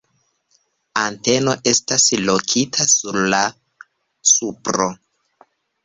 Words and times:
Anteno 1.01 1.53
estas 1.73 2.07
lokita 2.31 2.89
sur 2.95 3.23
la 3.37 3.45
supro. 4.35 4.93